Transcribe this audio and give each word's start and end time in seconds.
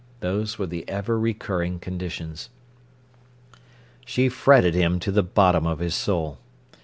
Those 0.21 0.57
were 0.57 0.65
the 0.65 0.83
ever 0.89 1.19
recurring 1.19 1.77
conditions. 1.77 2.49
She 4.03 4.29
fretted 4.29 4.73
him 4.73 4.97
to 4.99 5.11
the 5.11 5.21
bottom 5.21 5.67
of 5.67 5.77
his 5.77 5.93
soul. 5.93 6.39